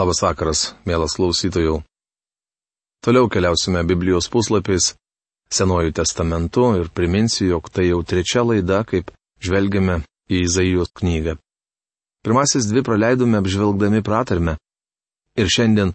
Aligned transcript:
Labas 0.00 0.22
vakaras, 0.24 0.60
mielas 0.88 1.12
klausytojų. 1.18 1.82
Toliau 3.04 3.28
keliausime 3.28 3.82
Biblijos 3.84 4.30
puslapiais, 4.32 4.94
Senuoju 5.50 5.92
testamentu 5.92 6.68
ir 6.78 6.88
priminsiu, 6.94 7.48
jog 7.48 7.68
tai 7.74 7.88
jau 7.88 8.04
trečia 8.06 8.44
laida, 8.46 8.84
kaip 8.86 9.10
žvelgiame 9.42 9.96
į 10.30 10.44
Izaijos 10.46 10.92
knygą. 10.94 11.34
Pirmasis 12.22 12.68
dvi 12.70 12.84
praleidome 12.86 13.40
apžvelgdami 13.40 14.02
pratarmę 14.06 14.54
ir 15.40 15.50
šiandien 15.50 15.90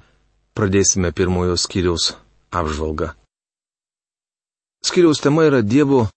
pradėsime 0.58 1.14
pirmojo 1.16 1.56
skyriaus 1.56 2.10
apžvalgą. 2.52 3.14
Skyriaus 4.84 5.24
tema 5.24 5.48
yra 5.48 5.62
Dievo 5.64 6.10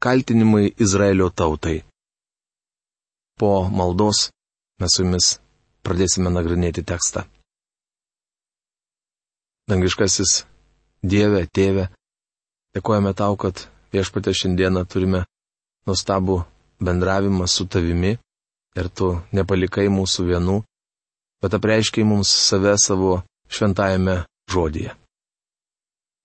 kaltinimai 0.00 0.72
Izraelio 0.80 1.28
tautai. 1.28 1.82
Po 3.38 3.68
maldos 3.68 4.30
mes 4.80 4.96
su 4.96 5.04
jumis 5.04 5.36
pradėsime 5.86 6.30
nagrinėti 6.32 6.84
tekstą. 6.86 7.24
Dangiškasis 9.68 10.44
Dieve, 11.04 11.44
Tėve, 11.46 11.88
dėkojame 12.74 13.12
tau, 13.14 13.36
kad 13.36 13.66
viešpatė 13.92 14.32
šiandieną 14.34 14.84
turime 14.88 15.24
nuostabų 15.86 16.40
bendravimą 16.80 17.46
su 17.46 17.66
tavimi 17.66 18.16
ir 18.78 18.88
tu 18.88 19.10
nepalikai 19.34 19.88
mūsų 19.92 20.26
vienų, 20.30 20.56
bet 21.42 21.54
apreiškiai 21.58 22.06
mums 22.06 22.32
save 22.32 22.74
savo 22.80 23.22
šventajame 23.52 24.22
žodyje. 24.50 24.94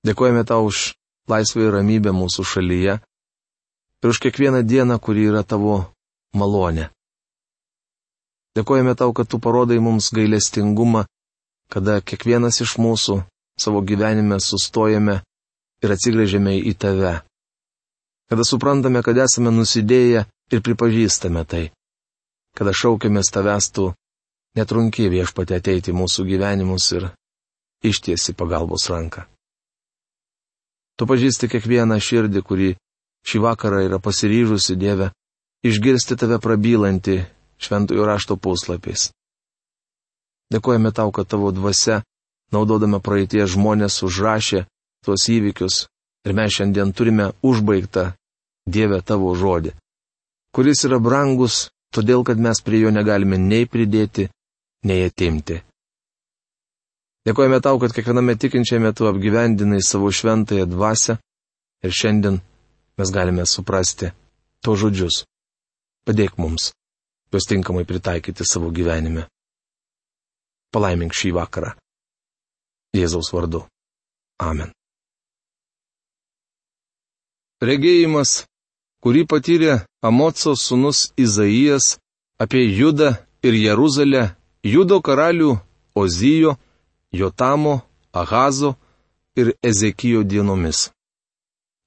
Dėkojame 0.04 0.44
tau 0.48 0.68
už 0.68 0.94
laisvę 1.32 1.68
ir 1.68 1.76
ramybę 1.78 2.12
mūsų 2.16 2.44
šalyje 2.44 2.98
ir 4.04 4.10
už 4.12 4.20
kiekvieną 4.20 4.64
dieną, 4.68 5.00
kuri 5.00 5.30
yra 5.32 5.44
tavo 5.44 5.86
malonė. 6.36 6.90
Dėkojame 8.54 8.94
tau, 8.94 9.14
kad 9.18 9.28
tu 9.30 9.40
parodai 9.42 9.80
mums 9.82 10.12
gailestingumą, 10.14 11.08
kada 11.74 12.02
kiekvienas 12.06 12.62
iš 12.62 12.78
mūsų 12.78 13.24
savo 13.58 13.82
gyvenime 13.82 14.38
sustojame 14.42 15.22
ir 15.84 15.94
atsigrėžiame 15.96 16.60
į 16.62 16.74
tave. 16.78 17.16
Kada 18.30 18.46
suprantame, 18.46 19.02
kad 19.06 19.18
esame 19.26 19.52
nusidėję 19.54 20.26
ir 20.54 20.62
pripažįstame 20.66 21.44
tai. 21.50 21.66
Kada 22.54 22.74
šaukėmės 22.78 23.34
tavęs 23.34 23.72
tu, 23.74 23.90
netrunki 24.58 25.10
viešpatė 25.10 25.58
ateiti 25.58 25.94
mūsų 25.94 26.26
gyvenimus 26.30 26.92
ir 26.94 27.10
ištiesi 27.84 28.38
pagalbos 28.38 28.86
ranką. 28.94 29.26
Tu 30.94 31.10
pažįsti 31.10 31.50
kiekvieną 31.50 31.98
širdį, 31.98 32.42
kuri 32.46 32.70
šį 33.26 33.42
vakarą 33.48 33.82
yra 33.88 33.98
pasiryžusi 33.98 34.78
Dieve, 34.78 35.10
išgirsti 35.66 36.18
tave 36.22 36.38
prabylantį 36.38 37.24
šventųjų 37.64 38.06
rašto 38.08 38.38
puslapiais. 38.38 39.12
Dėkojame 40.54 40.92
tau, 40.94 41.10
kad 41.12 41.28
tavo 41.30 41.52
dvasia, 41.56 42.04
naudodama 42.54 43.00
praeitie 43.02 43.46
žmonės, 43.50 44.02
užrašė 44.06 44.66
tuos 45.06 45.26
įvykius 45.32 45.86
ir 46.28 46.36
mes 46.38 46.54
šiandien 46.58 46.94
turime 46.94 47.32
užbaigtą 47.42 48.12
Dievę 48.64 49.02
tavo 49.04 49.34
žodį, 49.36 49.74
kuris 50.56 50.86
yra 50.88 50.96
brangus, 51.04 51.68
todėl 51.92 52.22
kad 52.24 52.40
mes 52.40 52.62
prie 52.64 52.80
jo 52.80 52.94
negalime 52.96 53.36
nei 53.36 53.66
pridėti, 53.68 54.30
nei 54.88 55.04
atimti. 55.04 55.58
Dėkojame 57.28 57.60
tau, 57.64 57.76
kad 57.80 57.92
kiekviename 57.96 58.38
tikinčiame 58.40 58.94
tu 58.96 59.10
apgyvendinai 59.10 59.82
savo 59.84 60.12
šventąją 60.16 60.70
dvasę 60.72 61.18
ir 61.84 61.98
šiandien 62.00 62.40
mes 63.00 63.12
galime 63.12 63.44
suprasti 63.44 64.14
to 64.64 64.78
žodžius. 64.80 65.26
Padėk 66.08 66.40
mums 66.40 66.72
juos 67.34 67.50
tinkamai 67.50 67.86
pritaikyti 67.86 68.46
savo 68.46 68.70
gyvenime. 68.70 69.26
Palaimink 70.70 71.14
šį 71.18 71.34
vakarą. 71.34 71.74
Jėzaus 72.94 73.34
vardu. 73.34 73.64
Amen. 74.38 74.70
Regėjimas, 77.64 78.44
kurį 79.02 79.26
patyrė 79.26 79.80
Amoco 80.06 80.54
sūnus 80.54 81.10
Izaijas 81.18 81.98
apie 82.38 82.68
Judą 82.70 83.16
ir 83.42 83.58
Jeruzalę, 83.58 84.36
Judo 84.64 85.02
karalių 85.02 85.58
Ozijo, 85.96 86.58
Jotamo, 87.14 87.82
Ahazo 88.14 88.76
ir 89.36 89.56
Ezekijo 89.64 90.24
dienomis. 90.24 90.92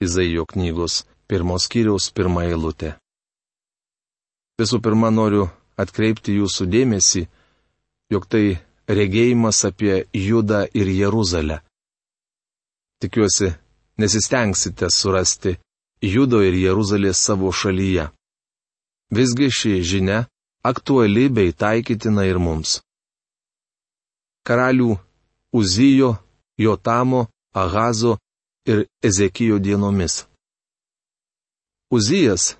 Izaijo 0.03 0.45
knygos 0.47 1.05
pirmos 1.29 1.69
kiriaus 1.69 2.11
pirmą 2.11 2.43
eilutę. 2.51 2.97
Visų 4.57 4.81
pirma, 4.81 5.11
noriu 5.13 5.51
atkreipti 5.77 6.39
jūsų 6.39 6.67
dėmesį, 6.73 7.27
jog 8.13 8.25
tai 8.33 8.57
regėjimas 8.89 9.65
apie 9.69 10.07
Judą 10.17 10.63
ir 10.73 10.89
Jeruzalę. 10.89 11.61
Tikiuosi, 13.03 13.51
nesistengsite 14.01 14.89
surasti 14.91 15.59
Judo 16.01 16.41
ir 16.41 16.57
Jeruzalės 16.57 17.21
savo 17.21 17.53
šalyje. 17.53 18.09
Visgi 19.13 19.51
ši 19.53 19.73
žinia 19.85 20.25
aktuali 20.65 21.29
bei 21.29 21.53
taikytina 21.53 22.25
ir 22.25 22.41
mums. 22.41 22.81
Karalių 24.47 24.97
Uzijo, 25.53 26.17
Jotamo, 26.59 27.27
Ahazo 27.53 28.17
ir 28.67 28.87
Ezekijo 29.05 29.59
dienomis. 29.59 30.25
Uzijas 31.93 32.57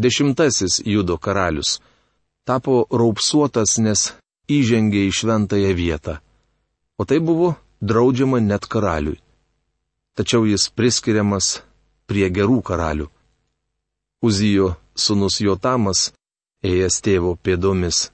dešimtasis 0.00 0.80
Judo 0.84 1.16
karalius, 1.24 1.78
tapo 2.48 2.86
raupsuotas, 2.90 3.78
nes 3.84 4.00
įžengė 4.48 5.06
į 5.08 5.12
šventąją 5.18 5.72
vietą. 5.76 6.14
O 7.00 7.04
tai 7.08 7.18
buvo 7.20 7.54
draudžiama 7.80 8.40
net 8.40 8.66
karaliui. 8.72 9.20
Tačiau 10.16 10.44
jis 10.48 10.68
priskiriamas 10.76 11.60
prie 12.08 12.28
gerų 12.28 12.58
karalių. 12.66 13.06
Uzijo 14.20 14.74
sunus 14.96 15.38
Jotamas, 15.40 16.10
ėjęs 16.64 17.00
tėvo 17.04 17.36
pėdomis, 17.44 18.10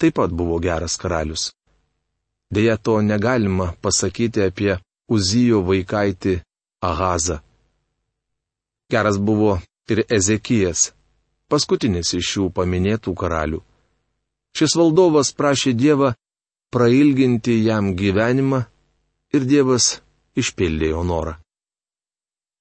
taip 0.00 0.16
pat 0.16 0.32
buvo 0.32 0.56
geras 0.62 0.96
karalius. 0.96 1.50
Deja, 2.52 2.76
to 2.76 3.00
negalima 3.00 3.72
pasakyti 3.84 4.44
apie 4.44 4.78
Uzijo 5.08 5.60
vaikaitį 5.68 6.38
Ahazą. 6.84 7.40
Geras 8.92 9.18
buvo 9.18 9.58
ir 9.92 10.04
Ezekijas, 10.08 10.92
paskutinis 11.52 12.14
iš 12.18 12.32
šių 12.32 12.48
paminėtų 12.56 13.14
karalių. 13.22 13.60
Šis 14.56 14.76
valdovas 14.76 15.32
prašė 15.36 15.72
Dievą 15.76 16.12
prailginti 16.72 17.58
jam 17.66 17.92
gyvenimą 17.96 18.64
ir 19.36 19.46
Dievas 19.48 20.00
išpildė 20.36 20.92
jo 20.92 21.04
norą. 21.04 21.36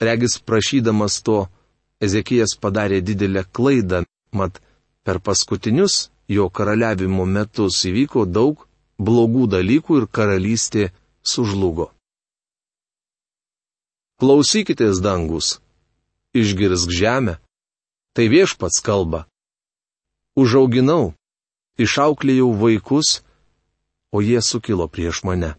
Regis 0.02 0.40
prašydamas 0.40 1.22
to, 1.25 1.46
Ezekijas 2.02 2.56
padarė 2.57 3.00
didelę 3.06 3.44
klaidą, 3.56 4.02
mat 4.34 4.57
per 5.06 5.19
paskutinius 5.22 6.09
jo 6.35 6.47
karaliavimo 6.50 7.28
metus 7.29 7.84
įvyko 7.85 8.25
daug 8.25 8.66
blogų 8.97 9.46
dalykų 9.56 10.02
ir 10.02 10.08
karalystė 10.18 10.88
sužlugo. 11.22 11.91
Klausykitės 14.22 15.02
dangus, 15.02 15.59
išgirsk 16.38 16.90
žemę, 16.94 17.38
Tai 18.16 18.25
viešpats 18.27 18.81
kalba. 18.83 19.25
Užauginau, 20.35 21.13
išauklėjau 21.79 22.49
vaikus, 22.59 23.22
o 24.11 24.19
jie 24.19 24.41
sukilo 24.44 24.88
prieš 24.91 25.23
mane. 25.27 25.55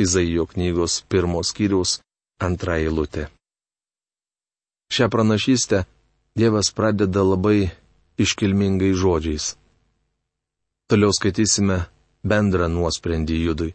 Izaijo 0.00 0.46
knygos 0.50 1.02
pirmos 1.10 1.52
skyriaus 1.52 2.00
antra 2.42 2.80
eilutė. 2.82 3.28
Šią 4.90 5.06
pranašystę 5.12 5.84
Dievas 6.34 6.70
pradeda 6.74 7.22
labai 7.26 7.70
iškilmingai 8.22 8.92
žodžiais. 8.94 9.54
Toliau 10.90 11.10
skaitysime 11.14 11.78
bendrą 12.26 12.68
nuosprendį 12.70 13.38
judui. 13.44 13.74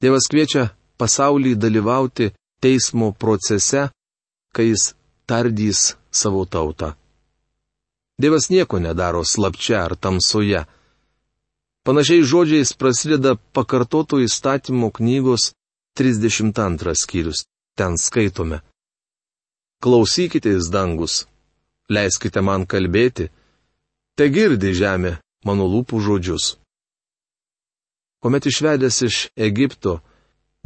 Dievas 0.00 0.28
kviečia 0.28 0.68
pasaulį 1.00 1.56
dalyvauti 1.56 2.30
teismo 2.60 3.12
procese, 3.12 3.88
kai 4.52 4.68
jis 4.70 4.92
tardys 5.28 5.96
savo 6.16 6.44
tautą. 6.44 6.92
Dievas 8.18 8.48
nieko 8.48 8.80
nedaro 8.80 9.20
slapčia 9.24 9.84
ar 9.84 9.96
tamsoje. 9.96 10.64
Panašiai 11.84 12.24
žodžiais 12.24 12.72
prasideda 12.80 13.36
pakartoto 13.56 14.18
įstatymo 14.24 14.88
knygos 14.96 15.52
32 16.00 16.96
skyrius. 17.02 17.44
Ten 17.76 18.00
skaitome. 18.00 18.62
Klausykitės 19.84 20.70
dangus, 20.72 21.26
leiskite 21.92 22.40
man 22.40 22.64
kalbėti, 22.64 23.28
te 24.16 24.28
girdi 24.32 24.72
žemė 24.72 25.18
mano 25.44 25.68
lūpų 25.68 26.00
žodžius. 26.00 26.56
Komet 28.24 28.48
išvedęs 28.48 29.02
iš 29.04 29.16
Egipto, 29.36 30.00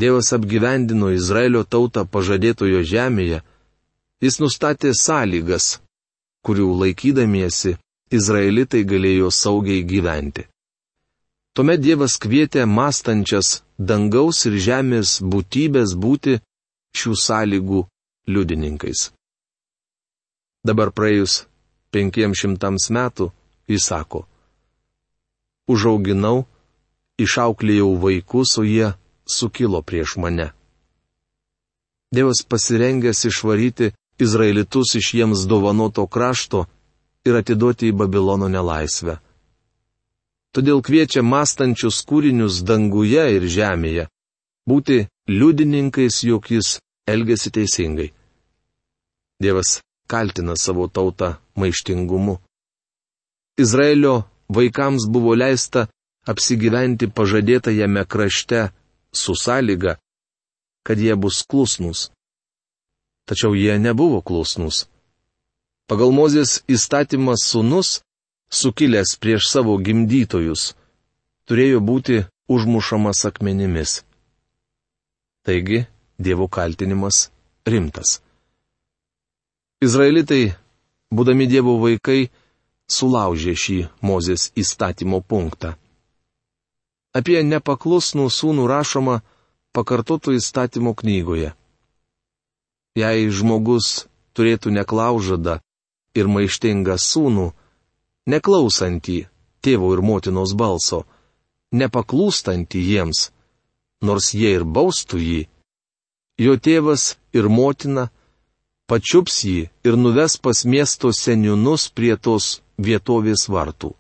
Dievas 0.01 0.31
apgyvendino 0.33 1.11
Izraelio 1.13 1.61
tautą 1.69 2.07
pažadėtojo 2.09 2.81
žemėje, 2.89 3.43
Jis 4.21 4.37
nustatė 4.43 4.93
sąlygas, 4.93 5.79
kurių 6.45 6.69
laikydamiesi 6.83 7.77
Izraelitai 8.13 8.83
galėjo 8.85 9.31
saugiai 9.33 9.85
gyventi. 9.87 10.45
Tuomet 11.55 11.81
Dievas 11.83 12.19
kvietė 12.21 12.67
mąstančias 12.67 13.63
dangaus 13.79 14.45
ir 14.51 14.59
žemės 14.67 15.19
būtybės 15.33 15.95
būti 16.05 16.37
šių 16.97 17.15
sąlygų 17.25 17.81
liudininkais. 18.29 19.09
Dabar 20.67 20.93
praėjus 20.93 21.47
penkiems 21.91 22.43
šimtams 22.43 22.91
metų, 22.93 23.31
jis 23.73 23.87
sako, 23.89 24.27
užauginau, 25.71 26.45
išauklėjau 27.19 27.95
vaikus, 28.05 28.59
o 28.61 28.65
jie 28.69 28.93
sukilo 29.25 29.81
prieš 29.83 30.19
mane. 30.21 30.51
Dievas 32.13 32.43
pasirengęs 32.43 33.25
išvaryti 33.31 33.93
izraelitus 34.21 34.95
iš 35.01 35.15
jiems 35.15 35.47
dovanoto 35.51 36.07
krašto 36.07 36.65
ir 37.25 37.37
atiduoti 37.41 37.91
į 37.91 37.97
Babilono 38.01 38.49
nelaisvę. 38.49 39.19
Todėl 40.55 40.81
kviečia 40.83 41.23
mąstančius 41.23 42.01
kūrinius 42.09 42.63
danguje 42.67 43.25
ir 43.37 43.45
žemėje 43.57 44.09
būti 44.71 45.05
liudininkais, 45.31 46.23
jog 46.27 46.49
jis 46.51 46.79
elgesi 47.07 47.53
teisingai. 47.55 48.11
Dievas 49.41 49.79
kaltina 50.11 50.57
savo 50.57 50.89
tautą 50.89 51.37
maištingumu. 51.57 52.39
Izraelio 53.63 54.15
vaikams 54.57 55.07
buvo 55.15 55.35
leista 55.35 55.87
apsigyventi 56.33 57.07
pažadėtajame 57.17 58.03
krašte 58.13 58.69
su 59.13 59.35
sąlyga, 59.45 59.97
kad 60.87 60.99
jie 60.99 61.15
bus 61.17 61.43
klusnus. 61.51 62.11
Tačiau 63.31 63.55
jie 63.55 63.77
nebuvo 63.79 64.19
klusnus. 64.27 64.89
Pagal 65.87 66.11
Mozės 66.11 66.65
įstatymas 66.67 67.45
sunus 67.47 68.01
sukilęs 68.51 69.15
prieš 69.23 69.47
savo 69.47 69.77
gimdytojus, 69.79 70.73
turėjo 71.47 71.79
būti 71.79 72.17
užmušamas 72.51 73.23
akmenimis. 73.31 74.01
Taigi, 75.47 75.87
Dievo 76.19 76.51
kaltinimas 76.51 77.31
rimtas. 77.65 78.19
Izraelitai, 79.81 80.51
būdami 81.15 81.47
Dievo 81.47 81.79
vaikai, 81.79 82.33
sulaužė 82.91 83.55
šį 83.55 83.79
Mozės 84.03 84.51
įstatymo 84.59 85.23
punktą. 85.23 85.77
Apie 87.15 87.39
nepaklusnų 87.47 88.27
sūnų 88.27 88.67
rašoma 88.75 89.23
pakartoto 89.73 90.35
įstatymo 90.35 90.99
knygoje. 90.99 91.55
Jei 92.99 93.29
žmogus 93.31 94.07
turėtų 94.35 94.73
neklaužadą 94.75 95.61
ir 96.19 96.27
maištingą 96.27 96.97
sūnų, 96.99 97.51
neklausantį 98.27 99.19
tėvo 99.63 99.93
ir 99.95 100.03
motinos 100.03 100.55
balso, 100.59 101.05
nepaklūstantį 101.71 102.83
jiems, 102.83 103.31
nors 104.03 104.33
jie 104.35 104.57
ir 104.59 104.65
baustų 104.65 105.21
jį, 105.23 105.43
jo 106.41 106.57
tėvas 106.57 107.15
ir 107.37 107.47
motina 107.53 108.09
pačiups 108.91 109.45
jį 109.47 109.69
ir 109.87 109.97
nuves 109.97 110.37
pas 110.43 110.65
miesto 110.65 111.13
seniūnus 111.15 111.91
prie 111.95 112.17
tos 112.17 112.59
vietovės 112.81 113.47
vartų. 113.53 113.95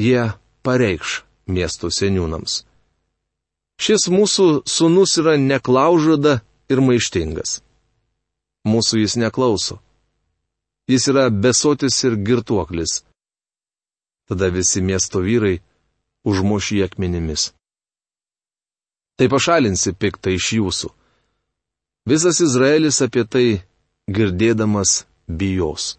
Jie 0.00 0.32
pareikš 0.64 1.22
miesto 1.46 1.90
seniūnams. 1.92 2.64
Šis 3.76 4.08
mūsų 4.08 4.64
sunus 4.64 5.18
yra 5.20 5.36
neklaužada 5.36 6.40
ir 6.72 6.80
maištingas. 6.80 7.60
Mūsų 8.66 9.04
jis 9.04 9.14
neklauso. 9.22 9.78
Jis 10.90 11.06
yra 11.10 11.28
besotis 11.30 11.96
ir 12.06 12.18
girtuoklis. 12.26 13.02
Tada 14.26 14.50
visi 14.50 14.82
miesto 14.82 15.22
vyrai 15.22 15.60
užmuš 16.26 16.72
jį 16.74 16.82
akmenimis. 16.86 17.52
Tai 19.16 19.26
pašalinsi 19.32 19.94
piktą 19.94 20.28
iš 20.34 20.52
jūsų. 20.58 20.88
Visas 22.06 22.40
Izraelis 22.42 23.02
apie 23.06 23.24
tai 23.24 23.62
girdėdamas 24.06 25.06
bijos. 25.26 25.98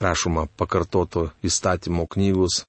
Rašoma 0.00 0.46
pakartoto 0.60 1.30
įstatymo 1.44 2.06
knygos 2.12 2.64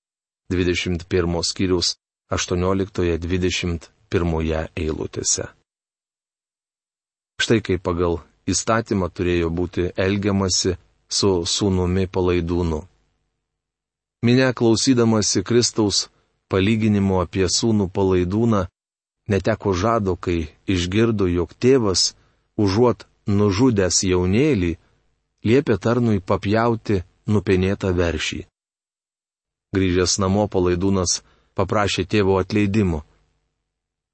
21 0.54 1.44
skyrius 1.44 1.96
18-21 2.32 4.70
eilutėse. 4.76 5.48
Štai 7.42 7.60
kaip 7.66 7.82
pagal 7.84 8.20
įstatymą 8.52 9.10
turėjo 9.10 9.50
būti 9.50 9.90
elgiamasi 10.06 10.76
su 11.10 11.32
sūnumi 11.46 12.06
palaidūnu. 12.08 12.82
Minė 14.26 14.52
klausydamasi 14.58 15.44
Kristaus 15.46 16.08
palyginimo 16.50 17.20
apie 17.22 17.46
sūnų 17.50 17.90
palaidūną, 17.94 18.66
neteko 19.30 19.74
žado, 19.74 20.16
kai 20.16 20.50
išgirdo, 20.70 21.28
jog 21.30 21.54
tėvas, 21.62 22.14
užuot 22.58 23.06
nužudęs 23.28 24.04
jaunėlį, 24.06 24.76
liepė 25.46 25.78
tarnui 25.82 26.22
papjauti 26.22 27.02
nupenėtą 27.30 27.94
veršį. 27.98 28.46
Grįžęs 29.76 30.20
namo 30.24 30.46
palaidūnas 30.48 31.20
paprašė 31.58 32.06
tėvo 32.10 32.38
atleidimo. 32.40 33.04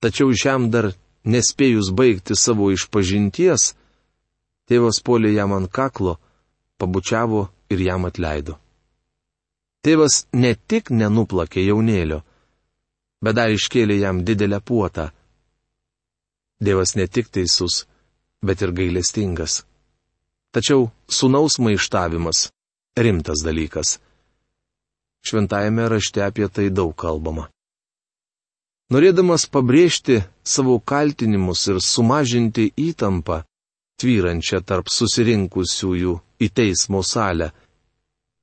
Tačiau 0.01 0.31
šiam 0.34 0.72
dar 0.74 0.94
nespėjus 1.24 1.92
baigti 1.94 2.36
savo 2.36 2.72
išpažinties, 2.74 3.74
tėvas 4.72 5.02
polė 5.04 5.34
jam 5.36 5.52
ant 5.52 5.68
kaklo, 5.68 6.16
pabučiavo 6.80 7.50
ir 7.74 7.84
jam 7.84 8.08
atleido. 8.08 8.56
Tėvas 9.84 10.26
ne 10.32 10.54
tik 10.56 10.92
nenuplakė 10.94 11.66
jaunėlio, 11.66 12.22
bet 13.26 13.36
dar 13.36 13.52
iškėlė 13.52 13.98
jam 14.00 14.22
didelę 14.24 14.62
puotą. 14.64 15.10
Dievas 16.62 16.96
ne 16.96 17.08
tik 17.08 17.28
teisus, 17.34 17.86
bet 18.46 18.62
ir 18.62 18.72
gailestingas. 18.78 19.64
Tačiau 20.54 20.92
sunaus 21.10 21.58
maištavimas- 21.60 22.52
rimtas 23.04 23.44
dalykas. 23.44 24.00
Šventajame 25.26 25.90
rašte 25.90 26.22
apie 26.22 26.48
tai 26.48 26.70
daug 26.70 26.96
kalbama. 26.96 27.50
Norėdamas 28.92 29.48
pabrėžti 29.48 30.24
savo 30.44 30.80
kaltinimus 30.80 31.68
ir 31.72 31.80
sumažinti 31.80 32.74
įtampą, 32.76 33.44
tvyrančią 34.01 34.62
tarp 34.65 34.89
susirinkusiųjų 34.89 36.13
į 36.42 36.48
teismo 36.57 37.03
salę. 37.06 37.51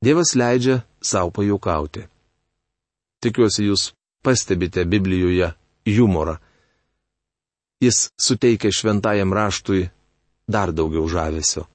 Dievas 0.04 0.34
leidžia 0.38 0.82
savo 1.02 1.32
pajokauti. 1.34 2.06
Tikiuosi, 3.18 3.66
jūs 3.66 3.92
pastebite 4.22 4.84
Biblijoje 4.86 5.50
humorą. 5.96 6.36
Jis 7.82 8.08
suteikia 8.18 8.70
šventajam 8.74 9.32
raštui 9.34 9.88
dar 10.48 10.72
daugiau 10.72 11.06
žavesio. 11.10 11.66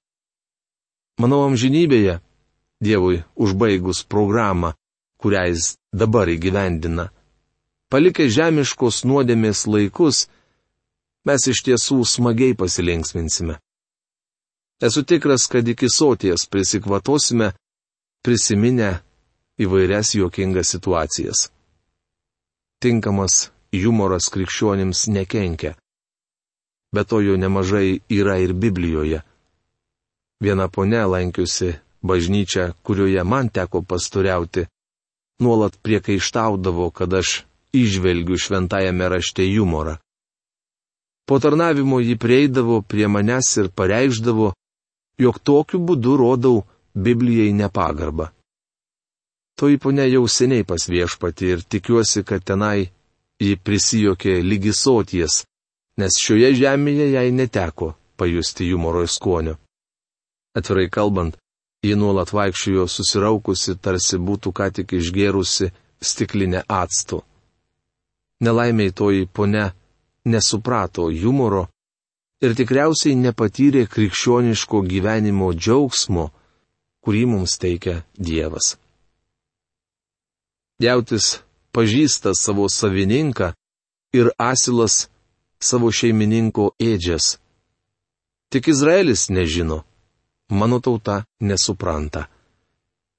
Manau, 1.19 1.43
amžinybėje, 1.47 2.19
Dievui 2.83 3.21
užbaigus 3.39 4.03
programą, 4.03 4.73
kurią 5.21 5.43
jis 5.53 5.67
dabar 5.95 6.27
įgyvendina, 6.27 7.05
palikę 7.87 8.25
žemiškos 8.27 9.05
nuodėmės 9.07 9.63
laikus, 9.71 10.25
mes 11.23 11.47
iš 11.47 11.61
tiesų 11.63 12.01
smagiai 12.03 12.57
pasilinksminsime. 12.59 13.55
Esu 14.83 15.03
tikras, 15.03 15.47
kad 15.47 15.67
iki 15.67 15.87
soties 15.87 16.43
prisikvatosime, 16.51 17.51
prisiminę 18.23 18.89
įvairias 19.63 20.15
juokingas 20.17 20.73
situacijas. 20.75 21.47
Tinkamas 22.83 23.51
humoras 23.71 24.27
krikščionims 24.33 25.07
nekenkia. 25.07 25.77
Bet 26.93 27.07
to 27.09 27.21
jo 27.23 27.37
nemažai 27.39 28.01
yra 28.11 28.35
ir 28.43 28.53
Biblijoje. 28.53 29.21
Viena 30.43 30.67
ponė 30.67 31.05
lankiusi 31.07 31.71
bažnyčią, 32.03 32.73
kurioje 32.83 33.23
man 33.23 33.49
teko 33.49 33.81
pasturiauti, 33.81 34.65
nuolat 35.39 35.77
priekaištaudavo, 35.79 36.89
kad 36.91 37.13
aš 37.13 37.45
išvelgiu 37.73 38.37
šventajame 38.37 39.07
rašte 39.09 39.47
humorą. 39.47 39.95
Po 41.25 41.39
tarnavimo 41.39 42.01
ji 42.03 42.19
prieidavo 42.19 42.81
prie 42.81 43.07
manęs 43.07 43.47
ir 43.57 43.71
pareikšdavo, 43.71 44.51
jog 45.20 45.39
tokiu 45.39 45.79
būdu 45.79 46.17
rodau 46.17 46.63
Biblijai 46.96 47.53
nepagarbą. 47.53 48.29
Toji 49.58 49.77
ponia 49.77 50.05
jau 50.10 50.27
seniai 50.27 50.65
pas 50.65 50.88
viešpati 50.89 51.50
ir 51.53 51.62
tikiuosi, 51.62 52.24
kad 52.24 52.43
tenai 52.43 52.89
ji 53.41 53.55
prisijokė 53.58 54.39
lygi 54.41 54.74
soties, 54.74 55.43
nes 55.98 56.17
šioje 56.24 56.53
žemėje 56.58 57.12
jai 57.13 57.29
neteko 57.32 57.93
pajusti 58.17 58.70
humoro 58.72 59.05
skonio. 59.08 59.58
Atvirai 60.58 60.89
kalbant, 60.89 61.38
ji 61.86 61.96
nuolat 61.96 62.34
vaikščiojo 62.34 62.88
susiraukusi, 62.88 63.77
tarsi 63.82 64.17
būtų 64.17 64.53
ką 64.58 64.70
tik 64.77 64.93
išgėrusi 65.00 65.70
stiklinę 66.01 66.63
actų. 66.70 67.22
Nelaimiai 68.43 68.91
toji 68.91 69.25
ponia 69.25 69.72
nesuprato 70.25 71.10
humoro 71.10 71.67
ir 72.43 72.55
tikriausiai 72.59 73.15
nepatyrė 73.15 73.85
krikščioniško 73.88 74.83
gyvenimo 74.89 75.53
džiaugsmo, 75.55 76.27
kurį 77.03 77.23
mums 77.31 77.55
teikia 77.62 78.01
Dievas. 78.19 78.75
Jautis 80.83 81.39
pažįsta 81.75 82.33
savo 82.35 82.67
savininką 82.67 83.53
ir 84.17 84.31
asilas 84.38 85.07
savo 85.63 85.91
šeimininko 85.91 86.73
ėdžias. 86.83 87.38
Tik 88.51 88.67
Izraelis 88.73 89.29
nežino, 89.31 89.83
mano 90.50 90.79
tauta 90.83 91.23
nesupranta. 91.39 92.27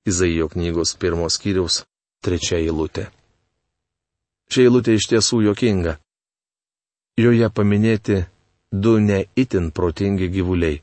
Izaijo 0.04 0.50
knygos 0.52 0.92
pirmos 1.00 1.40
kiriaus 1.40 1.80
trečia 2.20 2.60
eilutė. 2.60 3.08
Šia 4.52 4.68
eilutė 4.68 4.98
iš 4.98 5.08
tiesų 5.14 5.40
jokinga. 5.46 5.96
Joje 7.16 7.48
paminėti 7.56 8.20
du 8.82 8.98
neįtin 8.98 9.70
protingi 9.70 10.28
gyvuliai. 10.34 10.80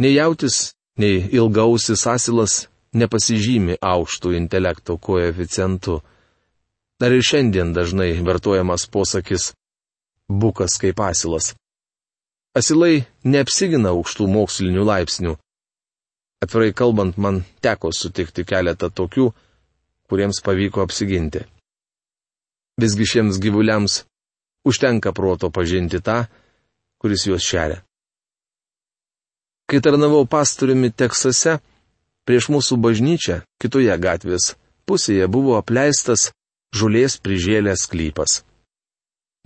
Nei 0.00 0.14
jautis, 0.16 0.72
nei 0.96 1.28
ilgausis 1.36 2.06
asilas 2.08 2.66
nepasižymi 2.96 3.76
aukštų 3.80 4.32
intelekto 4.38 4.96
koeficientu. 4.96 6.00
Dar 7.00 7.12
ir 7.12 7.24
šiandien 7.24 7.72
dažnai 7.76 8.12
vartojamas 8.24 8.86
posakis- 8.88 9.52
bukas 10.40 10.78
kaip 10.80 11.00
asilas. 11.00 11.54
Asilai 12.54 13.04
neapsigina 13.24 13.92
aukštų 13.92 14.28
mokslinių 14.28 14.84
laipsnių. 14.84 15.36
Atvirai 16.42 16.72
kalbant, 16.74 17.16
man 17.18 17.44
teko 17.62 17.92
sutikti 17.92 18.44
keletą 18.44 18.90
tokių, 18.90 19.32
kuriems 20.08 20.42
pavyko 20.44 20.82
apsiginti. 20.82 21.44
Visgi 22.80 23.04
šiems 23.06 23.38
gyvuliams 23.38 24.02
užtenka 24.68 25.12
proto 25.12 25.50
pažinti 25.50 26.00
tą, 26.00 26.26
kuris 27.02 27.26
juos 27.26 27.42
šeria. 27.42 27.82
Kai 29.68 29.80
tarnavau 29.82 30.24
pastoriumi 30.28 30.92
Teksase, 30.94 31.58
prieš 32.28 32.48
mūsų 32.54 32.78
bažnyčią, 32.84 33.40
kitoje 33.60 33.94
gatvės 33.98 34.52
pusėje 34.86 35.26
buvo 35.26 35.56
apleistas 35.58 36.30
žulės 36.76 37.18
prižėlęs 37.24 37.86
klypas. 37.90 38.42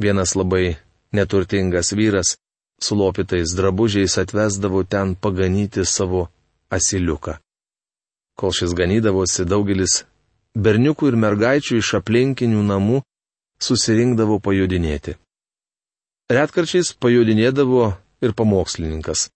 Vienas 0.02 0.34
labai 0.36 0.76
neturtingas 1.16 1.92
vyras 1.96 2.36
su 2.82 2.96
lopytais 2.96 3.54
drabužiais 3.56 4.18
atvesdavo 4.18 4.84
ten 4.84 5.14
paganyti 5.14 5.84
savo 5.84 6.28
asiliuką. 6.70 7.38
Kol 8.36 8.52
šis 8.52 8.74
ganydavosi, 8.76 9.46
daugelis 9.48 10.02
berniukų 10.56 11.08
ir 11.12 11.16
mergaičių 11.16 11.78
iš 11.80 11.94
aplinkinių 12.00 12.60
namų 12.68 13.00
susirinkdavo 13.62 14.36
pajudinėti. 14.44 15.16
Retkarčiais 16.26 16.90
pajudinėdavo 16.98 17.92
ir 18.26 18.32
pamokslininkas. 18.34 19.28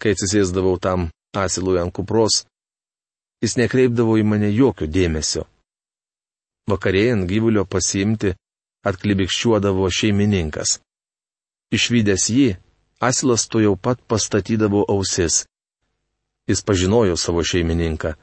Kai 0.00 0.14
atsisėsdavau 0.14 0.78
tam 0.80 1.10
asilui 1.36 1.76
ant 1.76 1.92
kupros, 1.92 2.46
jis 3.44 3.58
nekreipdavo 3.60 4.16
į 4.16 4.24
mane 4.24 4.48
jokio 4.48 4.88
dėmesio. 4.88 5.44
Vakarėjant 6.72 7.28
gyvulio 7.28 7.66
pasiimti 7.68 8.32
atklibikščiuodavo 8.88 9.90
šeimininkas. 9.92 10.78
Išvykęs 11.76 12.24
jį, 12.32 12.48
asilas 13.04 13.44
to 13.52 13.60
jau 13.60 13.74
pat 13.76 14.00
pastatydavo 14.08 14.86
ausis. 14.88 15.42
Jis 16.48 16.64
pažinojo 16.64 17.18
savo 17.20 17.44
šeimininką. 17.44 18.14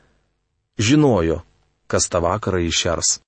Žinojo, 0.81 1.43
kas 1.85 2.09
tą 2.09 2.23
vakarą 2.25 2.63
išers. 2.65 3.19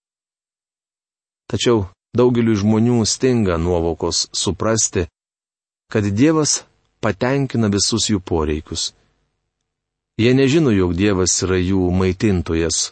Tačiau 1.48 1.86
daugeliu 2.16 2.56
žmonių 2.56 3.02
stinga 3.06 3.58
nuovokos 3.58 4.28
suprasti, 4.34 5.08
kad 5.92 6.04
Dievas 6.04 6.64
patenkina 7.02 7.70
visus 7.72 8.10
jų 8.12 8.20
poreikius. 8.20 8.94
Jie 10.18 10.34
nežino, 10.34 10.72
jog 10.74 10.96
Dievas 10.98 11.36
yra 11.46 11.60
jų 11.62 11.90
maitintojas, 11.94 12.92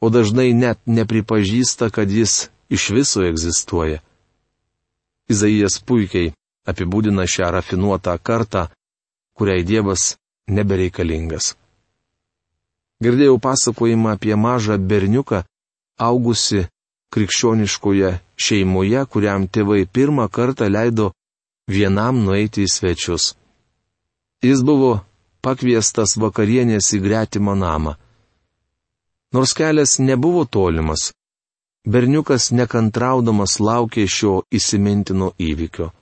o 0.00 0.08
dažnai 0.08 0.52
net 0.56 0.80
nepripažįsta, 0.86 1.90
kad 1.92 2.10
jis 2.10 2.48
iš 2.72 2.88
viso 2.96 3.22
egzistuoja. 3.26 4.00
Izaijas 5.28 5.78
puikiai 5.86 6.32
apibūdina 6.66 7.26
šią 7.28 7.50
rafinuotą 7.52 8.16
kartą, 8.18 8.66
kuriai 9.36 9.64
Dievas 9.64 10.16
nebereikalingas. 10.48 11.54
Girdėjau 13.02 13.38
pasakojimą 13.42 14.14
apie 14.14 14.34
mažą 14.38 14.78
berniuką, 14.78 15.42
augusi 15.98 16.66
krikščioniškoje 17.12 18.10
šeimoje, 18.36 19.04
kuriam 19.12 19.46
tėvai 19.48 19.84
pirmą 19.86 20.28
kartą 20.32 20.68
leido 20.72 21.12
vienam 21.68 22.22
nueiti 22.24 22.64
į 22.66 22.72
svečius. 22.72 23.32
Jis 24.42 24.62
buvo 24.66 24.92
pakviestas 25.44 26.16
vakarienės 26.18 26.92
į 26.96 27.02
gretimą 27.04 27.54
namą. 27.58 27.96
Nors 29.32 29.54
kelias 29.56 29.98
nebuvo 29.98 30.44
tolimas, 30.44 31.12
berniukas 31.88 32.50
nekantraudamas 32.52 33.58
laukė 33.60 34.06
šio 34.06 34.42
įsimintino 34.52 35.32
įvykio. 35.38 35.92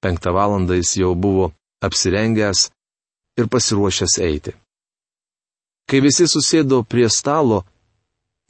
Penktą 0.00 0.32
valandą 0.32 0.78
jis 0.80 0.96
jau 1.02 1.14
buvo 1.14 1.52
apsirengęs 1.84 2.70
ir 3.38 3.48
pasiruošęs 3.52 4.16
eiti. 4.24 4.54
Kai 5.88 6.00
visi 6.00 6.26
susėdo 6.30 6.82
prie 6.86 7.08
stalo, 7.10 7.64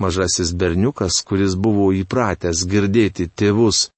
mažasis 0.00 0.52
berniukas, 0.56 1.20
kuris 1.28 1.54
buvo 1.54 1.90
įpratęs 1.94 2.64
girdėti 2.70 3.28
tėvus, 3.28 3.90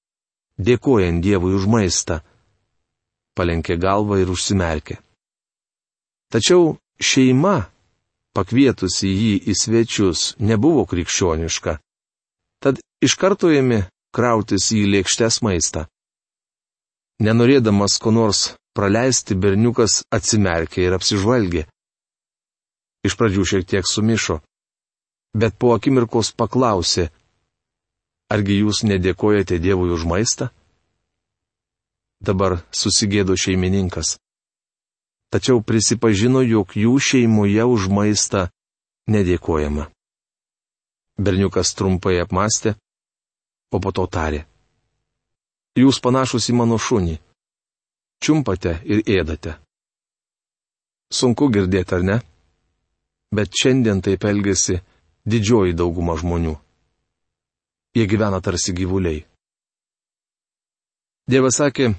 dėkojant 0.59 1.23
Dievui 1.25 1.54
už 1.56 1.68
maistą, 1.71 2.21
palenkė 3.38 3.78
galvą 3.80 4.18
ir 4.23 4.32
užsimerkė. 4.35 4.99
Tačiau 6.32 6.76
šeima, 7.00 7.68
pakvietusi 8.37 9.09
jį 9.09 9.32
į 9.52 9.56
svečius, 9.56 10.35
nebuvo 10.40 10.85
krikščioniška. 10.88 11.78
Tad 12.62 12.80
iš 13.04 13.16
karto 13.21 13.50
ėmė 13.52 13.85
krautis 14.14 14.71
į 14.73 14.85
lėkštes 14.94 15.42
maistą. 15.44 15.87
Nenorėdamas 17.23 17.99
ko 18.02 18.11
nors 18.11 18.52
praleisti, 18.76 19.37
berniukas 19.37 20.02
atsimerkė 20.11 20.87
ir 20.87 20.97
apsižvalgė. 20.97 21.66
Iš 23.06 23.16
pradžių 23.18 23.44
šiek 23.50 23.68
tiek 23.68 23.88
sumišo, 23.88 24.40
bet 25.35 25.57
po 25.59 25.73
akimirkos 25.77 26.33
paklausė, 26.37 27.09
argi 28.33 28.61
jūs 28.61 28.83
nedėkojate 28.89 29.59
Dievui 29.61 29.93
už 29.93 30.05
maistą? 30.09 30.51
Dabar 32.23 32.61
susigėdo 32.71 33.35
šeimininkas. 33.37 34.17
Tačiau 35.33 35.62
prisipažino, 35.65 36.43
jog 36.45 36.77
jų 36.77 36.93
šeimoje 37.01 37.65
už 37.65 37.89
maistą 37.89 38.47
nedėkojama. 39.09 39.89
Berniukas 41.19 41.73
trumpai 41.75 42.21
apmastė, 42.23 42.77
o 43.73 43.81
po 43.81 43.93
to 43.97 44.07
tarė. 44.07 44.45
Jūs 45.77 45.99
panašus 46.05 46.51
į 46.53 46.57
mano 46.61 46.77
šunį. 46.77 47.17
Čiumpate 48.23 48.77
ir 48.85 49.01
ėdate. 49.09 49.57
Sunku 51.12 51.49
girdėti, 51.53 51.97
ar 51.97 52.05
ne? 52.05 52.17
Bet 53.33 53.57
šiandien 53.57 54.05
taip 54.05 54.25
elgesi 54.29 54.79
didžioji 55.26 55.76
dauguma 55.76 56.17
žmonių. 56.19 56.57
Jie 57.95 58.07
gyvena 58.09 58.41
tarsi 58.41 58.73
gyvuliai. 58.73 59.25
Dievas 61.29 61.61
sakė, 61.61 61.93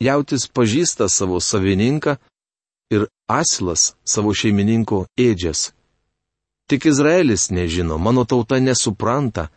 jautis 0.00 0.46
pažįsta 0.46 1.08
savo 1.08 1.40
savininką 1.40 2.16
ir 2.94 3.06
asilas 3.28 3.94
savo 4.04 4.34
šeimininko 4.34 5.06
ėdžias. 5.18 5.70
Tik 6.70 6.86
Izraelis 6.86 7.48
nežino, 7.50 7.98
mano 7.98 8.24
tauta 8.24 8.60
nesupranta. 8.62 9.48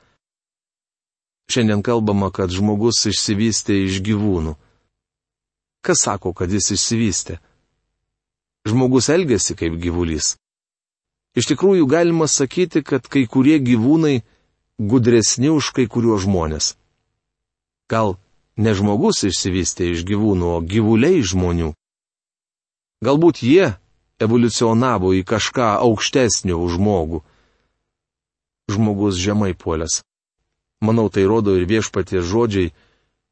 Šiandien 1.52 1.84
kalbama, 1.86 2.32
kad 2.34 2.50
žmogus 2.50 3.04
išsivystė 3.12 3.84
iš 3.86 4.00
gyvūnų. 4.02 4.56
Kas 5.84 6.06
sako, 6.08 6.32
kad 6.34 6.50
jis 6.50 6.72
išsivystė? 6.74 7.38
Žmogus 8.66 9.12
elgesi 9.12 9.54
kaip 9.60 9.76
gyvulys. 9.78 10.38
Iš 11.34 11.50
tikrųjų 11.50 11.88
galima 11.90 12.28
sakyti, 12.30 12.84
kad 12.86 13.08
kai 13.10 13.26
kurie 13.26 13.58
gyvūnai 13.58 14.22
gudresni 14.78 15.50
už 15.50 15.72
kai 15.74 15.88
kuriuos 15.90 16.28
žmonės. 16.28 16.74
Gal 17.90 18.18
ne 18.58 18.74
žmogus 18.78 19.24
išsivystė 19.26 19.90
iš 19.94 20.06
gyvūnų, 20.06 20.52
o 20.58 20.62
gyvuliai 20.62 21.24
žmonių. 21.26 21.74
Galbūt 23.04 23.42
jie 23.42 23.74
evoliucionavo 24.22 25.12
į 25.18 25.24
kažką 25.26 25.74
aukštesnio 25.82 26.60
už 26.62 26.78
žmogų. 26.78 27.24
Žmogus 28.70 29.18
žemai 29.18 29.52
puolęs. 29.58 30.04
Manau, 30.86 31.10
tai 31.10 31.26
rodo 31.26 31.58
ir 31.58 31.66
viešpatie 31.66 32.22
žodžiai, 32.22 32.74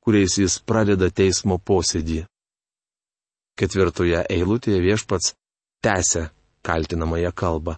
kuriais 0.01 0.39
jis 0.41 0.57
pradeda 0.65 1.11
teismo 1.13 1.59
posėdį. 1.61 2.25
Ketvirtoje 3.59 4.25
eilutėje 4.25 4.81
viešpats 4.81 5.35
tęsia 5.85 6.31
kaltinamąją 6.65 7.31
kalbą 7.35 7.77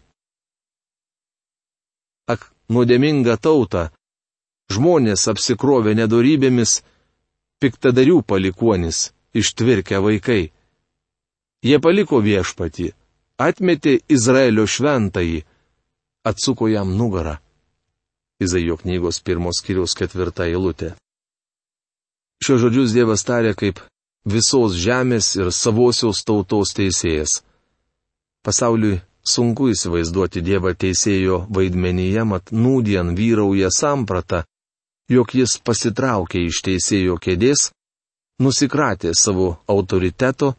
ak, 2.29 2.49
nuodėmingą 2.71 3.37
tautą. 3.37 3.89
Žmonės 4.71 5.27
apsikrovė 5.31 5.93
nedorybėmis, 5.99 6.81
piktadarių 7.61 8.21
palikuonis, 8.27 9.11
ištvirkę 9.35 9.99
vaikai. 10.03 10.51
Jie 11.63 11.79
paliko 11.83 12.19
viešpatį, 12.23 12.91
atmetė 13.39 13.99
Izraelio 14.11 14.65
šventąjį, 14.67 15.43
atsuko 16.27 16.67
jam 16.71 16.95
nugarą, 16.97 17.37
Izaijo 18.43 18.75
knygos 18.81 19.21
pirmos 19.23 19.61
kiriaus 19.63 19.93
ketvirta 19.95 20.47
eilutė. 20.49 20.93
Šios 22.43 22.59
žodžius 22.63 22.91
Dievas 22.95 23.23
tarė 23.23 23.53
kaip 23.55 23.79
visos 24.27 24.75
žemės 24.75 25.29
ir 25.37 25.51
savosios 25.55 26.23
tautos 26.27 26.73
teisėjas. 26.75 27.41
Pasauliui 28.43 28.99
sunku 29.23 29.69
įsivaizduoti 29.71 30.41
Dievą 30.43 30.73
teisėjo 30.75 31.43
vaidmenyje, 31.55 32.23
mat 32.27 32.51
nūdien 32.51 33.13
vyrauja 33.17 33.69
samprata, 33.71 34.43
jog 35.09 35.31
jis 35.35 35.57
pasitraukė 35.63 36.43
iš 36.49 36.61
teisėjo 36.67 37.17
kėdės, 37.23 37.69
nusikratė 38.43 39.13
savo 39.15 39.57
autoriteto, 39.67 40.53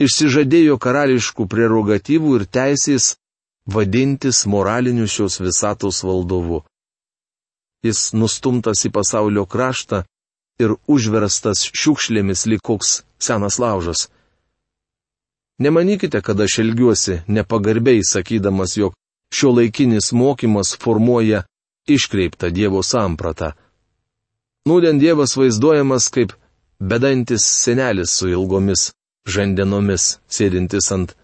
išsižadėjo 0.00 0.78
karališkų 0.80 1.46
prerogatyvų 1.50 2.38
ir 2.40 2.46
teisės 2.58 3.14
vadintis 3.66 4.44
moraliniu 4.46 5.06
šios 5.08 5.40
visatos 5.40 6.02
valdovu. 6.04 6.62
Jis 7.84 8.12
nustumtas 8.16 8.84
į 8.88 8.90
pasaulio 8.96 9.44
kraštą 9.46 10.04
ir 10.62 10.76
užverstas 10.88 11.66
šiukšlėmis 11.68 12.46
lyg 12.48 12.62
koks 12.64 13.02
senas 13.20 13.58
laužas. 13.60 14.08
Nemanykite, 15.58 16.20
kad 16.20 16.40
aš 16.40 16.58
elgiuosi 16.58 17.20
nepagarbiai 17.26 18.00
sakydamas, 18.02 18.76
jog 18.76 18.94
šio 19.30 19.50
laikinis 19.50 20.12
mokymas 20.12 20.76
formuoja 20.82 21.42
iškreiptą 21.86 22.50
Dievo 22.50 22.82
sampratą. 22.82 23.52
Nūdien 24.66 24.98
Dievas 24.98 25.36
vaizduojamas 25.36 26.08
kaip 26.08 26.32
bedantis 26.80 27.44
senelis 27.44 28.16
su 28.18 28.28
ilgomis 28.28 28.92
žandenomis, 29.28 30.18
sėdintis 30.28 30.90
ant 30.92 31.14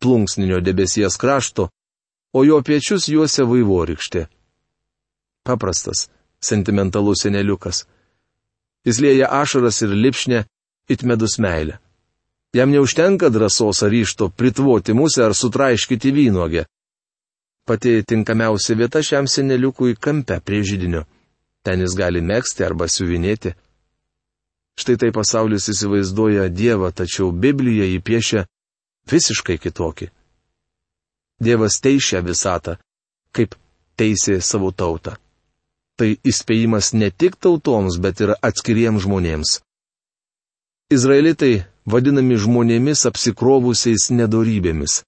plunksninio 0.00 0.60
debesies 0.60 1.16
krašto, 1.16 1.68
o 2.32 2.44
jo 2.44 2.60
pečius 2.62 3.08
juosia 3.08 3.46
vaivorykštė. 3.48 4.26
Paprastas, 5.46 6.08
sentimentalus 6.40 7.24
seneliukas. 7.24 7.84
Jis 8.86 9.00
lėja 9.02 9.30
ašaras 9.40 9.82
ir 9.84 9.94
lipšnė, 9.94 10.44
itmedus 10.88 11.38
meilę. 11.42 11.80
Jam 12.52 12.70
neužtenka 12.70 13.30
drąsos 13.30 13.82
ar 13.82 13.90
ryšto 13.90 14.28
pritvoti 14.28 14.92
musę 14.94 15.24
ar 15.24 15.34
sutraiškyti 15.34 16.12
vynogę. 16.12 16.64
Pati 17.64 18.02
tinkamiausia 18.04 18.74
vieta 18.74 19.02
šiam 19.02 19.26
seneliukui 19.28 19.94
kampe 19.96 20.40
prie 20.40 20.62
žydinio. 20.66 21.04
Ten 21.62 21.80
jis 21.84 21.94
gali 21.94 22.20
mėgsti 22.20 22.64
arba 22.66 22.88
siuvinėti. 22.88 23.54
Štai 24.80 24.96
tai 24.96 25.10
pasaulis 25.12 25.68
įsivaizduoja 25.70 26.48
Dievą, 26.48 26.90
tačiau 26.90 27.30
Biblija 27.30 27.86
jį 27.86 28.00
piešia 28.02 28.46
visiškai 29.12 29.58
kitokį. 29.62 30.10
Dievas 31.40 31.78
teišia 31.84 32.24
visatą, 32.24 32.78
kaip 33.30 33.54
teisė 33.94 34.40
savo 34.40 34.72
tautą. 34.72 35.14
Tai 36.00 36.16
įspėjimas 36.24 36.94
ne 36.96 37.10
tik 37.10 37.36
tautoms, 37.36 38.00
bet 38.02 38.20
ir 38.24 38.34
atskiriems 38.40 39.04
žmonėms. 39.04 39.60
Izraelitai 40.90 41.66
vadinami 41.90 42.38
žmonėmis 42.38 43.06
apsikrovusiais 43.10 44.10
nedorybėmis. 44.14 45.02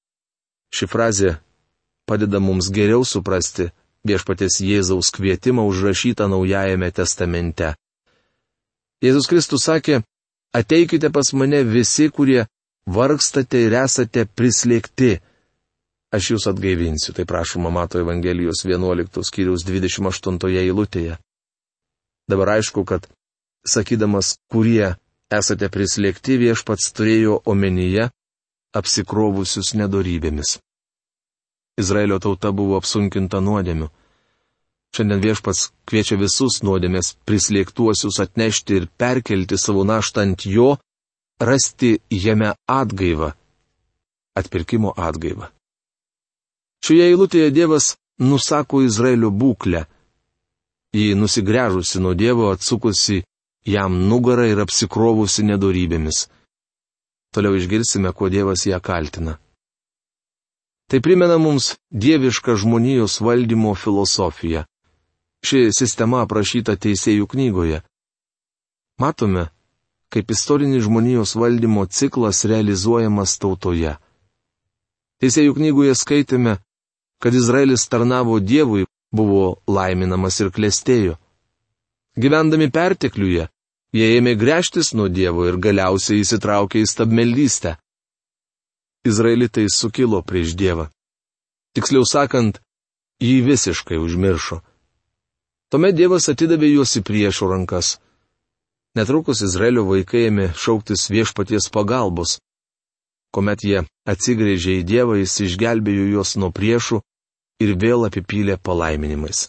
Ši 0.72 0.88
frazė 0.88 1.36
padeda 2.08 2.40
mums 2.42 2.70
geriau 2.74 3.04
suprasti 3.06 3.70
viešpatės 4.08 4.58
Jėzaus 4.64 5.12
kvietimą 5.14 5.64
užrašytą 5.70 6.26
Naujajame 6.32 6.90
testamente. 6.90 7.74
Jėzus 9.02 9.28
Kristus 9.30 9.66
sakė, 9.66 10.02
ateikite 10.54 11.10
pas 11.10 11.32
mane 11.34 11.62
visi, 11.66 12.08
kurie 12.10 12.46
vargstate 12.86 13.66
ir 13.66 13.76
esate 13.82 14.26
prislėgti. 14.26 15.18
Aš 16.12 16.34
jūs 16.34 16.46
atgaivinsiu, 16.50 17.14
tai 17.16 17.24
prašoma 17.24 17.70
Mato 17.72 18.00
Evangelijos 18.02 18.66
11 18.68 19.24
skyriaus 19.24 19.64
28 19.64 20.50
eilutėje. 20.60 21.16
Dabar 22.28 22.58
aišku, 22.58 22.84
kad, 22.84 23.08
sakydamas, 23.66 24.36
kurie 24.52 24.92
esate 25.38 25.68
prislėgti, 25.72 26.36
viešpats 26.40 26.92
turėjo 26.96 27.40
omenyje 27.48 28.08
apsikrovusius 28.76 29.72
nedorybėmis. 29.78 30.58
Izraelio 31.80 32.18
tauta 32.20 32.52
buvo 32.52 32.76
apsunkinta 32.80 33.40
nuodėmiu. 33.40 33.88
Šiandien 34.92 35.22
viešpats 35.24 35.70
kviečia 35.88 36.18
visus 36.20 36.58
nuodėmės 36.66 37.14
prislėgtuosius 37.28 38.20
atnešti 38.24 38.76
ir 38.80 38.88
perkelti 39.00 39.56
savo 39.56 39.86
naštą 39.88 40.26
ant 40.26 40.44
jo, 40.44 40.74
rasti 41.40 41.94
jame 42.12 42.52
atgaivą. 42.68 43.32
Atpirkimo 44.36 44.92
atgaivą. 44.96 45.48
Šioje 46.84 47.08
eilutėje 47.08 47.50
Dievas 47.56 47.94
nusako 48.20 48.82
Izraelio 48.84 49.30
būklę. 49.32 49.86
Jį 50.92 51.14
nusigręžusi 51.16 52.00
nuo 52.04 52.12
Dievo 52.18 52.50
atsukusi 52.52 53.22
jam 53.64 53.94
nugarą 54.08 54.46
ir 54.50 54.60
apsikrovusi 54.62 55.44
nedorybėmis. 55.46 56.26
Toliau 57.32 57.56
išgirsime, 57.56 58.12
kuo 58.12 58.28
Dievas 58.28 58.66
ją 58.66 58.80
kaltina. 58.80 59.38
Tai 60.90 61.00
primena 61.00 61.38
mums 61.38 61.72
dievišką 61.90 62.56
žmonijos 62.60 63.20
valdymo 63.24 63.74
filosofiją. 63.74 64.66
Ši 65.42 65.72
sistema 65.72 66.20
aprašyta 66.22 66.76
teisėjų 66.76 67.26
knygoje. 67.32 67.80
Matome, 69.00 69.48
kaip 70.12 70.30
istorinis 70.30 70.84
žmonijos 70.84 71.32
valdymo 71.40 71.86
ciklas 71.86 72.44
realizuojamas 72.44 73.38
tautoje. 73.40 73.96
Teisėjų 75.22 75.54
knygoje 75.56 75.94
skaitėme, 75.96 76.58
kad 77.22 77.34
Izraelis 77.34 77.88
tarnavo 77.88 78.36
Dievui, 78.42 78.84
buvo 79.12 79.62
laiminamas 79.68 80.40
ir 80.42 80.50
klestėjo. 80.52 81.16
Gyvendami 82.18 82.68
pertekliuje, 82.68 83.48
jie 83.96 84.08
ėmė 84.18 84.34
grėžtis 84.40 84.92
nuo 84.96 85.08
Dievo 85.12 85.46
ir 85.48 85.60
galiausiai 85.60 86.22
įsitraukė 86.24 86.82
į 86.82 86.90
stabmeldystę. 86.90 87.76
Izraelitai 89.08 89.66
sukilo 89.72 90.22
prieš 90.22 90.54
Dievą. 90.56 90.88
Tiksliau 91.76 92.04
sakant, 92.06 92.60
jį 93.20 93.40
visiškai 93.48 93.98
užmiršo. 93.98 94.60
Tuomet 95.72 95.96
Dievas 95.96 96.28
atidavė 96.28 96.68
juos 96.74 96.92
į 97.00 97.02
priešų 97.08 97.48
rankas. 97.52 97.96
Netrukus 98.96 99.40
Izraelio 99.44 99.86
vaikai 99.88 100.26
ėmė 100.28 100.50
šauktis 100.52 101.08
viešpaties 101.08 101.70
pagalbos. 101.72 102.36
Komet 103.32 103.64
jie 103.64 103.80
atsigrėžė 104.04 104.82
į 104.82 104.84
Dievą, 104.84 105.16
jis 105.16 105.38
išgelbėjo 105.46 106.10
juos 106.12 106.34
nuo 106.36 106.50
priešų 106.52 107.00
ir 107.64 107.72
vėl 107.80 108.04
apipylė 108.08 108.58
palaiminimais. 108.60 109.48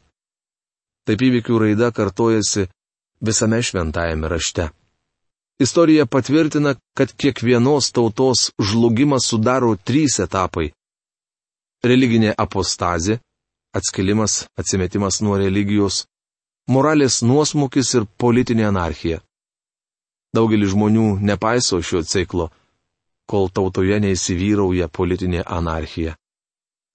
Taip 1.03 1.19
įvykių 1.27 1.59
raida 1.65 1.91
kartojasi 1.91 2.69
visame 3.25 3.61
šventajame 3.61 4.27
rašte. 4.27 4.69
Istorija 5.59 6.05
patvirtina, 6.05 6.75
kad 6.97 7.13
kiekvienos 7.13 7.91
tautos 7.91 8.51
žlugimas 8.59 9.27
sudaro 9.29 9.75
trys 9.75 10.19
etapai- 10.19 10.71
religinė 11.89 12.33
apostazė, 12.37 13.19
atskilimas, 13.73 14.47
atsimetimas 14.57 15.21
nuo 15.21 15.37
religijos 15.37 16.05
moralės 16.69 17.21
nuosmukis 17.23 17.93
ir 17.93 18.05
politinė 18.17 18.67
anarchija. 18.67 19.19
Daugelis 20.35 20.71
žmonių 20.73 21.07
nepaiso 21.21 21.81
šio 21.81 22.01
ciklo, 22.03 22.49
kol 23.29 23.49
tautoje 23.49 23.99
neįsivyrauja 23.99 24.87
politinė 24.87 25.43
anarchija. 25.45 26.15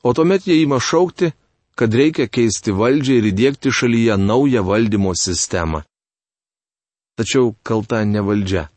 O 0.04 0.12
tuomet 0.14 0.46
jie 0.46 0.62
ima 0.62 0.80
šaukti, 0.80 1.32
kad 1.78 1.94
reikia 1.94 2.26
keisti 2.26 2.72
valdžią 2.74 3.20
ir 3.20 3.28
įdėkti 3.32 3.70
šalyje 3.70 4.16
naują 4.18 4.64
valdymo 4.66 5.12
sistemą. 5.14 5.84
Tačiau 7.18 7.50
kalta 7.66 8.04
ne 8.06 8.22
valdžia. 8.22 8.68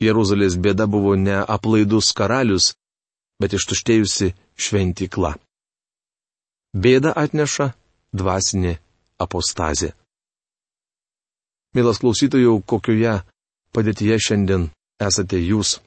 Jeruzalės 0.00 0.56
bėda 0.56 0.86
buvo 0.88 1.12
ne 1.20 1.36
aplaidus 1.56 2.08
karalius, 2.16 2.72
bet 3.36 3.52
ištuštėjusi 3.58 4.30
šventykla. 4.56 5.34
Bėda 6.74 7.12
atneša 7.12 7.68
dvasinė 8.16 8.78
apostazė. 9.20 9.92
Mielas 11.76 12.00
klausytojų, 12.00 12.54
kokioje 12.70 13.18
padėtyje 13.74 14.18
šiandien 14.26 14.68
esate 15.02 15.38
jūs? 15.42 15.78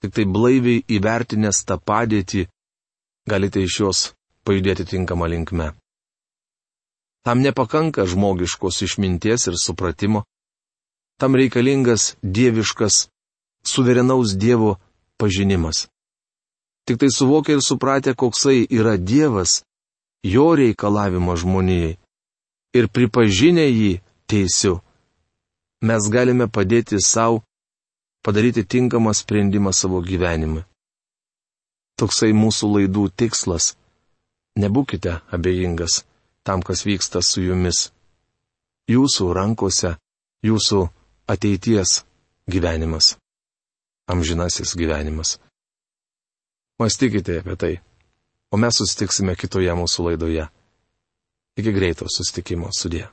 Tik 0.00 0.16
tai 0.16 0.24
blaiviai 0.24 0.82
įvertinęs 0.96 1.62
tą 1.68 1.76
padėtį, 1.78 2.46
galite 3.30 3.62
iš 3.62 3.80
jos 3.84 4.00
pajudėti 4.48 4.88
tinkamą 4.96 5.28
linkmę. 5.30 5.70
Tam 7.24 7.40
nepakanka 7.44 8.06
žmogiškos 8.06 8.82
išminties 8.82 9.46
ir 9.50 9.56
supratimo, 9.60 10.24
tam 11.20 11.36
reikalingas 11.36 12.16
dieviškas, 12.22 13.08
suverenaus 13.62 14.36
Dievo 14.36 14.76
pažinimas. 15.20 15.88
Tik 16.84 16.96
tai 17.00 17.10
suvokia 17.12 17.58
ir 17.58 17.62
supratę, 17.62 18.14
koksai 18.14 18.64
yra 18.70 18.96
Dievas, 18.96 19.62
jo 20.24 20.54
reikalavimo 20.56 21.36
žmonijai 21.36 21.98
ir 22.74 22.88
pripažinę 22.88 23.66
jį 23.68 23.92
teisiu, 24.30 24.80
mes 25.84 26.08
galime 26.08 26.48
padėti 26.48 27.00
savo 27.04 27.42
padaryti 28.24 28.64
tinkamą 28.64 29.12
sprendimą 29.14 29.72
savo 29.72 30.00
gyvenimui. 30.04 30.64
Toksai 32.00 32.32
mūsų 32.32 32.68
laidų 32.74 33.08
tikslas. 33.16 33.74
Nebūkite 34.60 35.20
abejingas, 35.32 36.04
tam, 36.50 36.62
kas 36.66 36.82
vyksta 36.82 37.22
su 37.22 37.44
jumis. 37.46 37.92
Jūsų 38.90 39.28
rankose, 39.38 39.92
jūsų 40.42 40.80
ateities 41.30 42.00
gyvenimas. 42.50 43.12
Amžinasis 44.10 44.74
gyvenimas. 44.74 45.36
Mąstykite 46.82 47.38
apie 47.38 47.54
tai. 47.56 47.72
O 48.50 48.58
mes 48.58 48.80
susitiksime 48.82 49.36
kitoje 49.38 49.70
mūsų 49.78 50.08
laidoje. 50.08 50.48
Iki 51.60 51.74
greito 51.76 52.10
susitikimo 52.10 52.72
sudė. 52.74 53.06